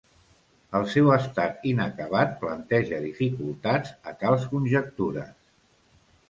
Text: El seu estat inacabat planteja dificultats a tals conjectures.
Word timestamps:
El 0.77 0.85
seu 0.93 1.09
estat 1.15 1.67
inacabat 1.71 2.33
planteja 2.45 3.03
dificultats 3.05 3.93
a 4.13 4.15
tals 4.25 4.49
conjectures. 4.55 5.31